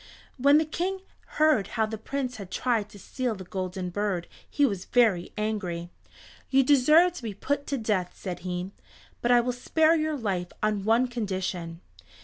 [0.37, 1.01] When the King
[1.37, 5.91] heard how the Prince had tried to steal the Golden Bird he was very angry.
[6.49, 8.71] "You deserve to be put to death," said he,
[9.21, 11.81] "but I will spare your life on one condition.